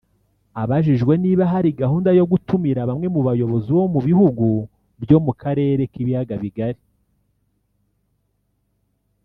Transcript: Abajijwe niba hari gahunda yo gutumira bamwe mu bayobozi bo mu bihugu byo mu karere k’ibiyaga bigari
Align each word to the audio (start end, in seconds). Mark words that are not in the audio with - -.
Abajijwe 0.61 1.13
niba 1.23 1.43
hari 1.53 1.69
gahunda 1.81 2.09
yo 2.19 2.25
gutumira 2.31 2.81
bamwe 2.89 3.07
mu 3.15 3.21
bayobozi 3.27 3.69
bo 3.77 3.83
mu 3.93 3.99
bihugu 4.07 4.47
byo 5.03 5.17
mu 5.25 5.31
karere 5.41 5.83
k’ibiyaga 5.91 6.35
bigari 6.43 6.81